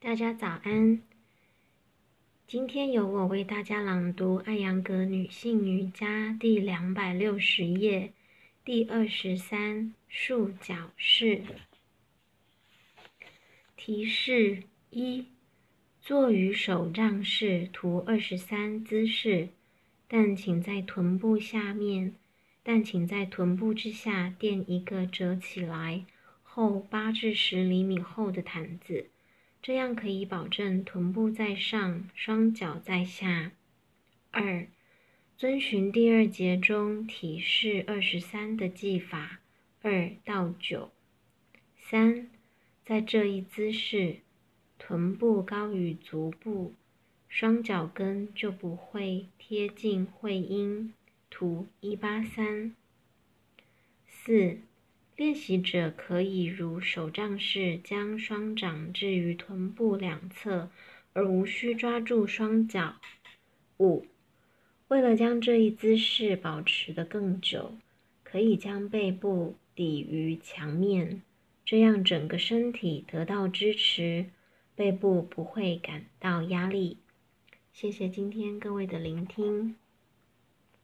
[0.00, 1.02] 大家早安。
[2.46, 8.12] 今天由我为大家朗读《艾扬格女性瑜伽》第两百六十页，
[8.64, 11.42] 第二十三束脚式。
[13.76, 15.26] 提示一：
[16.00, 19.48] 坐于手杖式图二十三姿势，
[20.06, 22.14] 但请在臀部下面，
[22.62, 26.06] 但请在臀部之下垫一个折起来
[26.44, 29.10] 后八至十厘米厚的毯子。
[29.60, 33.52] 这样可以保证臀部在上，双脚在下。
[34.30, 34.66] 二，
[35.36, 39.40] 遵循第二节中体式二十三的技法，
[39.82, 40.90] 二到九。
[41.76, 42.28] 三，
[42.84, 44.18] 在这一姿势，
[44.78, 46.74] 臀部高于足部，
[47.28, 50.94] 双脚跟就不会贴近会阴。
[51.30, 52.74] 图一八三。
[54.06, 54.60] 四。
[55.18, 60.70] 练习者可以如手杖式将双掌置于臀部两侧，
[61.12, 62.94] 而无需抓住双脚。
[63.78, 64.06] 五，
[64.86, 67.76] 为了将这一姿势保持得更久，
[68.22, 71.20] 可以将背部抵于墙面，
[71.64, 74.26] 这样整个身体得到支持，
[74.76, 76.98] 背部不会感到压力。
[77.72, 79.74] 谢谢今天各位的聆听。